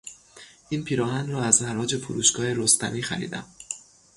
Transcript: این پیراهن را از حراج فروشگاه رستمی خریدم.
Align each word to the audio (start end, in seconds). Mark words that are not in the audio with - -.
این 0.69 0.83
پیراهن 0.83 1.29
را 1.29 1.43
از 1.43 1.61
حراج 1.61 1.97
فروشگاه 1.97 2.53
رستمی 2.53 3.01
خریدم. 3.03 3.45